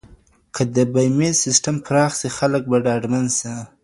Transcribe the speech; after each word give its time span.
که 0.55 0.61
د 0.75 0.77
بيمې 0.93 1.29
سيستم 1.43 1.75
پراخ 1.85 2.11
سي 2.19 2.29
خلګ 2.37 2.63
به 2.71 2.77
ډاډمن 2.85 3.25
سي. 3.37 3.53